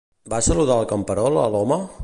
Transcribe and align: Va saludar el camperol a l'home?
Va 0.33 0.39
saludar 0.47 0.79
el 0.83 0.89
camperol 0.93 1.39
a 1.43 1.47
l'home? 1.57 1.83